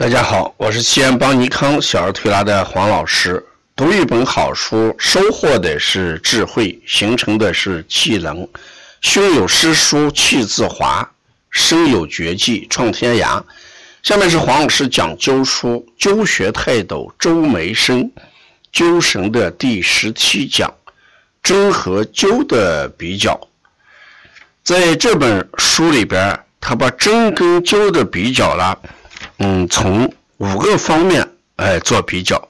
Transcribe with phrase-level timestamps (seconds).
[0.00, 3.44] 大家好，我是西安邦尼康小儿推拿的黄老师。
[3.76, 8.48] 读一本好书，收获的是智慧，形成的是气能。
[9.02, 11.06] 胸有诗书气自华，
[11.50, 13.42] 身有绝技创天涯。
[14.02, 18.10] 下面是黄老师讲灸书《灸学泰斗周梅生
[18.72, 20.72] 灸神》的第十七讲：
[21.42, 23.38] 针和灸的比较。
[24.64, 28.78] 在这本书里边，他把针跟灸的比较了。
[29.38, 32.48] 嗯，从五个方面来做比较，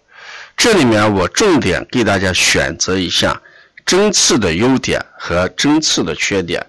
[0.57, 3.41] 这里面我重点给大家选择一下
[3.85, 6.65] 针刺的优点和针刺的缺点，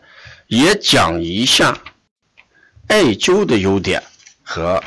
[0.48, 1.78] 也讲一下
[2.88, 4.02] 艾灸的优点
[4.42, 4.82] 和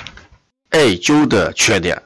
[0.70, 2.00] 艾灸的缺点，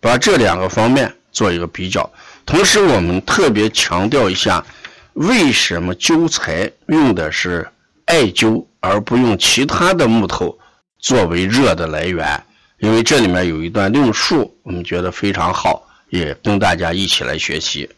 [0.00, 2.10] 把这两个方面做一个比较。
[2.46, 4.64] 同时，我们特别强调一下，
[5.12, 7.68] 为什么灸材用的是
[8.06, 10.58] 艾灸而不用其他的木头
[11.00, 12.44] 作为热的来源。
[12.78, 17.88] 因为这里面有一段论述，我们觉得非常好，也跟大家一起来学习。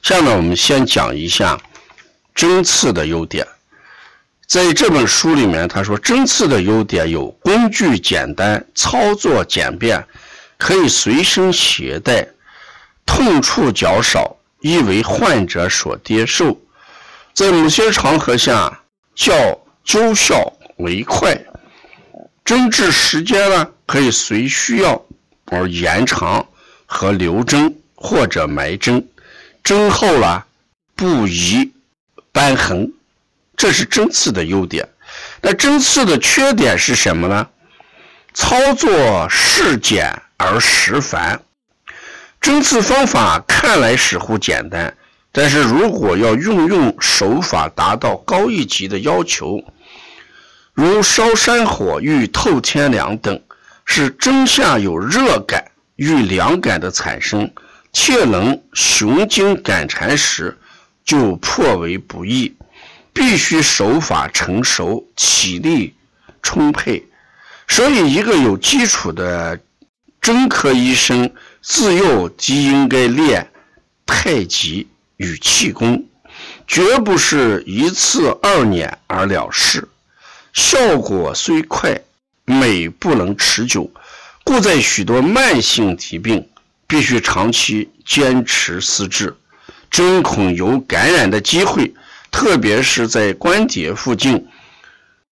[0.00, 1.60] 下面我们先讲一下
[2.34, 3.46] 针刺的优点。
[4.46, 10.02] 在这本书里面，他说针刺的优点有工具简单、操作简便，
[10.56, 12.26] 可以随身携带，
[13.04, 16.58] 痛处较少，易为患者所接受，
[17.34, 18.80] 在某些场合下
[19.14, 19.32] 较
[19.86, 21.38] 灸效为快。
[22.44, 25.04] 针治时间呢，可以随需要
[25.46, 26.46] 而延长
[26.86, 29.08] 和留针或者埋针，
[29.62, 30.42] 针后呢
[30.96, 31.72] 不宜
[32.32, 32.92] 瘢痕，
[33.56, 34.88] 这是针刺的优点。
[35.40, 37.48] 那针刺的缺点是什么呢？
[38.34, 41.42] 操作事简而实繁。
[42.40, 44.96] 针刺方法看来似乎简单，
[45.30, 49.62] 但是如果要运用手法达到高一级的要求。
[50.74, 53.42] 如烧山火遇透天凉等，
[53.84, 57.52] 是针下有热感与凉感的产生，
[57.92, 60.56] 切能雄经感缠时，
[61.04, 62.54] 就颇为不易。
[63.14, 65.94] 必须手法成熟，体力
[66.42, 67.06] 充沛。
[67.68, 69.60] 所以，一个有基础的
[70.22, 71.30] 针科医生，
[71.60, 73.46] 自幼即应该练
[74.06, 74.88] 太极
[75.18, 76.02] 与气功，
[76.66, 79.86] 绝不是一次二捻而了事。
[80.52, 81.98] 效果虽快，
[82.44, 83.90] 美不能持久，
[84.44, 86.46] 故在许多慢性疾病，
[86.86, 89.34] 必须长期坚持施治，
[89.90, 91.92] 针孔有感染的机会，
[92.30, 94.46] 特别是在关节附近，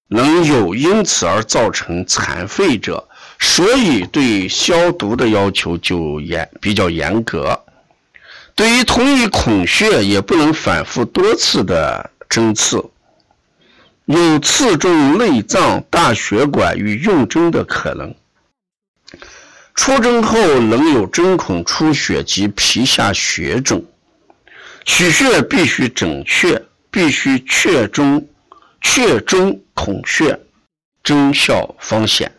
[0.08, 3.06] 能有因此而造成残废者，
[3.38, 7.62] 所以对消毒的要求就严比较严格。
[8.54, 12.82] 对于同一孔穴，也不能反复多次的针刺。
[14.12, 18.12] 有刺中内脏、大血管与用针的可能。
[19.76, 23.84] 出针后能有针孔出血及皮下血肿。
[24.84, 26.60] 取穴必须准确，
[26.90, 28.26] 必须确中、
[28.80, 30.40] 确中孔穴，
[31.04, 32.32] 针效方显。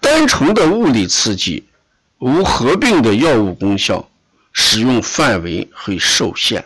[0.00, 1.64] 单纯的物理刺激，
[2.18, 4.06] 无合并的药物功效，
[4.52, 6.62] 使用范围会受限。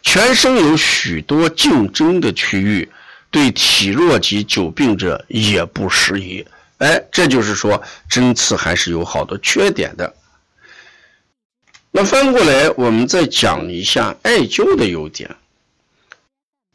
[0.00, 2.88] 全身有许多竞争的区域。
[3.30, 6.46] 对体弱及久病者也不适宜。
[6.78, 10.14] 哎，这就是说针刺还是有好多缺点的。
[11.90, 15.34] 那翻过来，我们再讲一下艾灸的优点。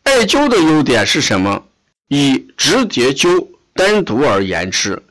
[0.03, 1.63] 艾灸的优点是什么？
[2.07, 5.01] 以直接灸单独而言之，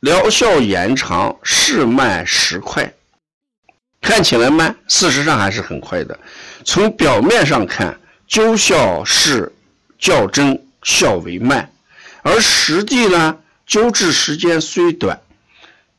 [0.00, 2.92] 疗效延长，是慢时快。
[4.00, 6.18] 看起来慢，事实上还是很快的。
[6.64, 9.52] 从表面上看，灸效是。
[10.02, 11.72] 较真效为慢，
[12.22, 15.22] 而实际呢，灸治时间虽短，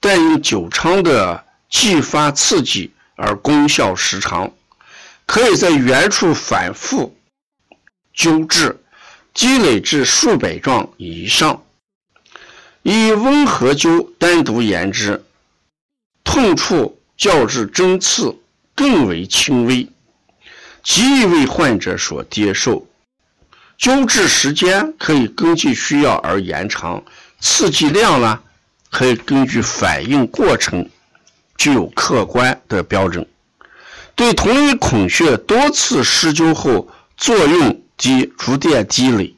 [0.01, 4.51] 但因久长的继发刺激而功效时长，
[5.25, 7.15] 可以在原处反复
[8.13, 8.77] 灸治，
[9.33, 11.63] 积累至数百壮以上。
[12.81, 15.23] 以温和灸单独言之，
[16.25, 18.37] 痛处较之针刺
[18.75, 19.87] 更为轻微，
[20.83, 22.85] 极易为患者所接受。
[23.77, 27.03] 灸治时间可以根据需要而延长，
[27.39, 28.39] 刺激量呢
[28.89, 30.89] 可以根据反应过程
[31.57, 33.27] 具有客观的标准。
[34.15, 36.87] 对同一孔穴多次施灸后，
[37.17, 39.35] 作用及逐渐积累，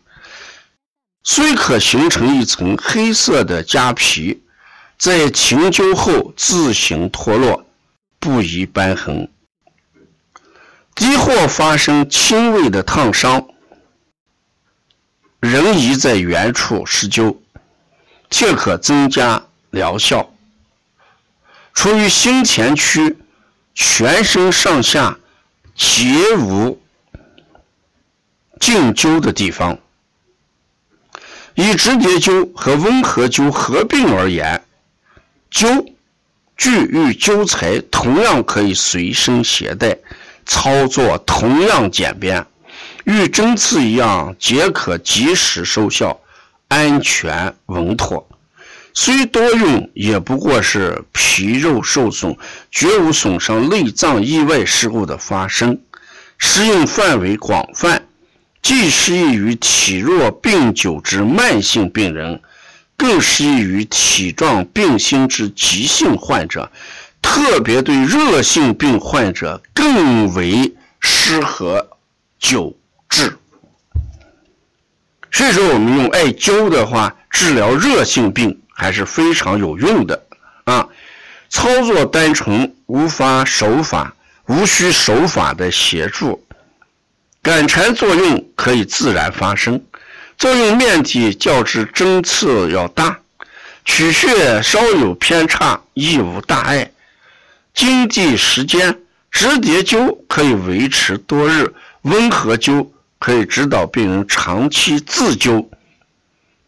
[1.23, 4.43] 虽可形成一层黑色的痂皮，
[4.99, 7.65] 在停灸后自行脱落，
[8.19, 9.29] 不宜瘢痕。
[10.93, 13.47] 敌或发生轻微的烫伤。
[15.39, 17.37] 仍宜在原处施灸，
[18.29, 20.31] 切可增加疗效。
[21.73, 23.17] 处于心前区，
[23.73, 25.17] 全身上下
[25.75, 26.81] 皆无
[28.59, 29.77] 茎灸的地方。
[31.53, 34.61] 以直接灸和温和灸合并而言，
[35.51, 35.93] 灸
[36.57, 39.97] 具与灸材同样可以随身携带，
[40.45, 42.45] 操作同样简便，
[43.05, 46.19] 与针刺一样，皆可及时收效，
[46.67, 48.27] 安全稳妥。
[48.93, 52.35] 虽多用，也不过是皮肉受损，
[52.71, 55.79] 绝无损伤内脏意外事故的发生。
[56.37, 58.05] 适用范围广泛。
[58.61, 62.41] 既适宜于体弱病久之慢性病人，
[62.97, 66.71] 更适宜于体壮病轻之急性患者，
[67.21, 71.87] 特别对热性病患者更为适合
[72.41, 72.73] 灸。
[75.35, 80.25] 所以说，我们用艾灸的话，治疗热性病还是非常有用的
[80.63, 80.87] 啊。
[81.49, 84.15] 操作单纯，无法手法，
[84.47, 86.41] 无需手法的协助。
[87.41, 89.83] 感缠作用可以自然发生，
[90.37, 93.19] 作用面积较之针刺要大，
[93.83, 96.89] 取穴稍有偏差亦无大碍。
[97.73, 101.73] 经济时间，直蝶灸可以维持多日，
[102.03, 102.87] 温和灸
[103.25, 105.65] 可以指导病人长期自灸，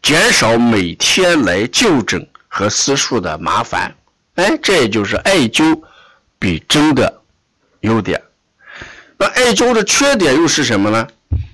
[0.02, 3.94] 减少每天来就诊和私塾的麻烦。
[4.34, 5.80] 哎，这也就是艾灸
[6.36, 7.22] 比针的
[7.82, 8.20] 优点。
[9.16, 11.06] 那艾灸的缺点又是什么呢？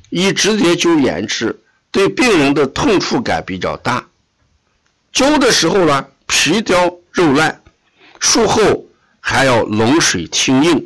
[0.08, 1.60] 以直接灸研制，
[1.90, 4.02] 对病人的痛处感比较大。
[5.12, 7.60] 灸的时候呢，皮雕肉烂，
[8.20, 8.86] 术后
[9.20, 10.82] 还要冷水清硬，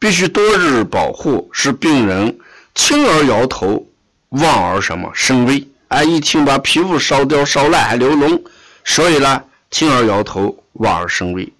[0.00, 2.36] 必须多日保护，使病人
[2.74, 3.86] 轻而摇头，
[4.30, 5.66] 望而什么生畏。
[5.88, 8.42] 啊，一听把皮肤烧掉、烧烂还流脓，
[8.84, 11.52] 所以呢，轻而摇头，望而生畏，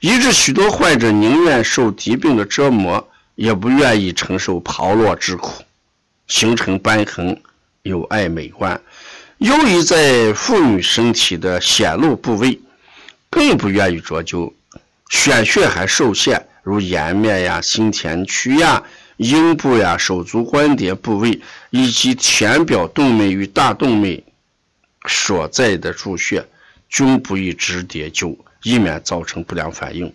[0.00, 3.08] 以致许多患者宁愿受疾病的折磨。
[3.36, 5.62] 也不愿意承受刨落之苦，
[6.26, 7.38] 形成瘢痕，
[7.82, 8.80] 有碍美观。
[9.36, 12.58] 由于在妇女身体的显露部位，
[13.28, 14.50] 更不愿意着灸，
[15.10, 18.82] 选穴还受限，如颜面呀、心田区呀、
[19.16, 21.40] 阴部呀、手足关节部位，
[21.70, 24.22] 以及浅表动脉与大动脉
[25.08, 26.46] 所在的诸穴，
[26.88, 30.12] 均不宜直叠灸，以免造成不良反应。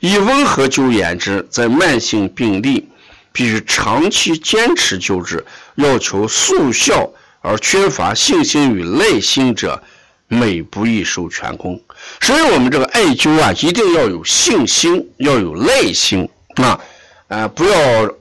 [0.00, 2.88] 以温和灸言之，在慢性病例
[3.32, 7.10] 必须长期坚持灸治，要求速效
[7.40, 9.82] 而缺乏信心与耐心者，
[10.28, 11.80] 每不宜受全功。
[12.20, 16.80] 所以，我们这个艾灸啊，一定要有信心，要有耐心啊，
[17.28, 18.14] 啊，不要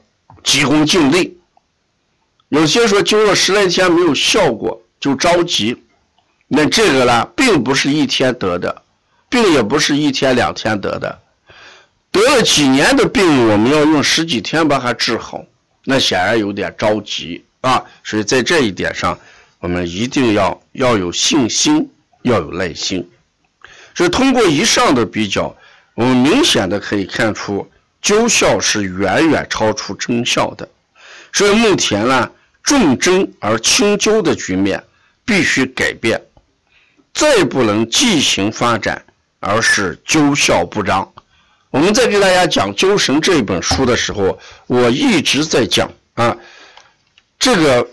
[0.44, 1.38] 急功近利。
[2.50, 5.84] 有些说灸了十来天没有效果就着急，
[6.48, 8.84] 那这个呢，并不是一天得的，
[9.30, 11.20] 病也不是一天两天得的。
[12.12, 15.44] 得了几年的病，我们要用十几天把它治好，
[15.84, 17.84] 那显然有点着急啊。
[18.04, 19.20] 所以在这一点上，
[19.60, 21.90] 我们一定要要有信心，
[22.22, 23.08] 要有耐心。
[23.94, 25.54] 所以通过以上的比较，
[25.94, 27.70] 我们明显的可以看出，
[28.06, 30.70] 灸效是远远超出针效的。
[31.34, 32.30] 所以目前呢，
[32.62, 34.84] 重针而轻灸的局面
[35.26, 36.22] 必须改变，
[37.16, 39.04] 再不能畸形发展，
[39.40, 41.12] 而是灸效不彰。
[41.72, 46.38] 我们在给大家讲《灸神》这本书的时候，我一直在讲啊，
[47.40, 47.90] 这个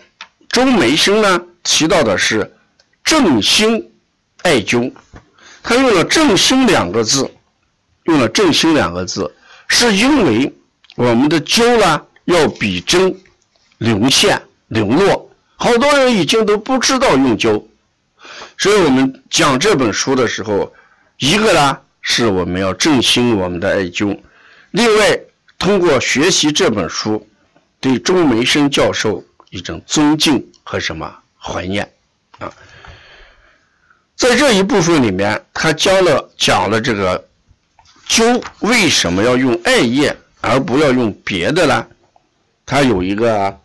[0.50, 2.54] 周梅生呢提到的是
[3.02, 3.90] 正心
[4.42, 4.92] 艾灸，
[5.62, 7.28] 他用了“正心”两个字，
[8.04, 9.34] 用了“正心”两个字，
[9.72, 10.54] 是因为
[10.94, 13.12] 我们的灸呢要比针
[13.78, 17.64] 流线流络，好多人已经都不知道用灸，
[18.56, 20.72] 所以我们讲这本书的时候，
[21.18, 21.78] 一个呢。
[22.04, 24.18] 是我们要振兴我们的艾灸。
[24.72, 25.20] 另外，
[25.56, 27.24] 通过学习这本书，
[27.78, 31.88] 对钟梅生教授一种尊敬和什么怀念
[32.40, 32.52] 啊。
[34.16, 37.24] 在这一部分里面，他教了讲了这个
[38.12, 41.86] 灸为什么要用艾叶而不要用别的呢？
[42.66, 43.58] 它有一个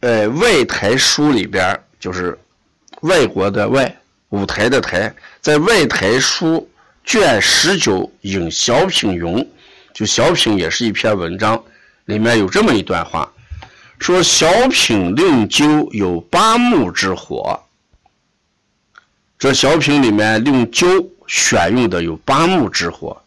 [0.00, 2.38] 呃外台书里边，就是
[3.02, 3.94] 外国的外
[4.30, 6.66] 舞台的台，在外台书。
[7.08, 9.48] 卷十九引小品云，
[9.94, 11.62] 就小品也是一篇文章，
[12.06, 13.32] 里面有这么一段话，
[14.00, 17.62] 说小品令灸有八木之火。
[19.38, 23.22] 这小品里面令灸选用的有八木之火，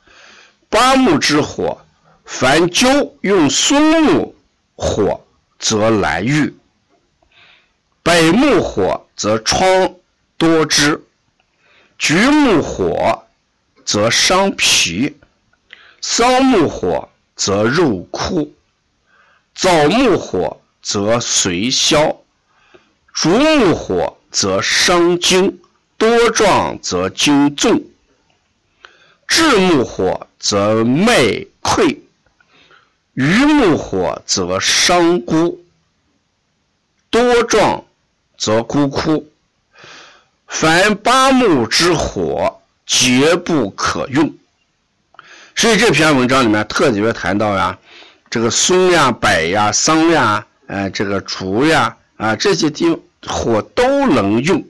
[0.69, 1.81] 八木之火，
[2.25, 4.35] 凡灸用松木
[4.75, 5.25] 火
[5.57, 6.55] 则难愈，
[8.03, 9.95] 柏木火则疮
[10.37, 11.03] 多之，
[11.97, 13.25] 橘木火。
[13.85, 15.15] 则伤脾；
[15.99, 18.51] 桑木火则肉枯；
[19.55, 22.17] 枣木火则髓消；
[23.11, 25.59] 竹木火则伤筋，
[25.97, 27.79] 多壮则筋重；
[29.29, 31.13] 炙木火则脉
[31.61, 31.97] 溃；
[33.13, 35.63] 榆木火则伤骨，
[37.11, 37.85] 多壮
[38.37, 39.31] 则骨枯。
[40.47, 44.33] 凡八木之火，皆不可用。
[45.55, 47.77] 所以这篇文章里面特别谈到呀，
[48.31, 54.65] 这个松呀、柏呀、桑呀，呃，这个竹呀，啊，这些地方火都能用。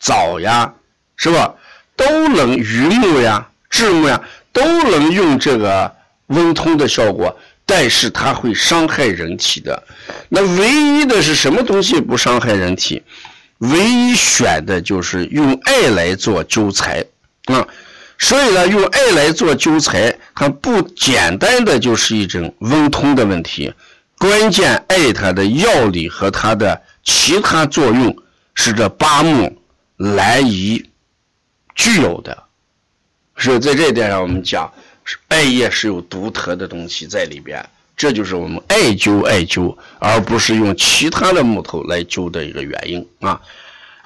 [0.00, 0.74] 枣呀，
[1.16, 1.54] 是吧？
[1.96, 4.20] 都能榆木呀、栉木呀，
[4.52, 5.92] 都能用这个
[6.28, 9.82] 温通的效果，但是它会伤害人体的。
[10.28, 13.02] 那唯一的是什么东西不伤害人体？
[13.58, 17.04] 唯一选的就是用艾来做灸材
[17.46, 17.66] 啊，
[18.18, 23.72] 所以呢，用艾来做灸材，它不简单的就是一种温通的问题，
[24.18, 28.16] 关键艾它的药理和它的其他作用
[28.54, 29.56] 是这八木
[29.96, 30.90] 难以
[31.74, 32.44] 具有的，
[33.44, 34.72] 所以在这一点上，我们讲
[35.28, 37.62] 艾叶是有独特的东西在里边，
[37.94, 43.38] 这就是我们艾灸艾灸，而不是用其他的木头来灸的一个原因啊。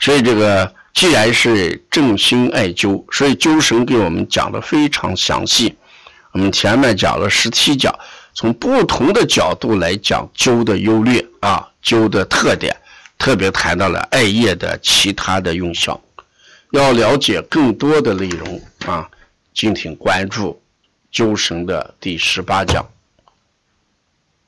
[0.00, 5.73] 所以这个既然是正心艾灸，所以灸神给我们讲的非常详细。
[6.33, 7.97] 我们前面讲了十七讲，
[8.35, 12.75] 从不同的角度来讲灸的优劣啊，灸的特点，
[13.16, 16.00] 特别谈到了艾叶的其他的用效。
[16.73, 19.09] 要了解更多的内容啊，
[19.59, 20.62] 敬请关注
[21.11, 22.87] 灸神的第十八讲。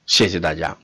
[0.07, 0.79] 谢谢大家。